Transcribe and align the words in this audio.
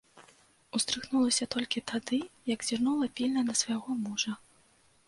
Уздрыгнулася 0.79 1.47
толькі 1.57 1.83
тады, 1.91 2.19
як 2.53 2.59
зірнула 2.71 3.05
пільна 3.21 3.41
на 3.53 3.57
свайго 3.65 3.89
мужа. 4.05 4.31